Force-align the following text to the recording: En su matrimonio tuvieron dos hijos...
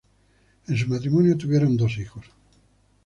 En 0.67 0.75
su 0.77 0.87
matrimonio 0.87 1.37
tuvieron 1.37 1.77
dos 1.77 1.99
hijos... 1.99 2.25